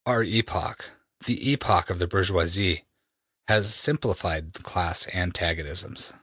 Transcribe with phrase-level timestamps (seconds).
[0.07, 0.93] ''``Our epoch,
[1.25, 2.85] the epoch of the bourgeoisie...
[3.47, 6.11] has simplified the class antagonisms.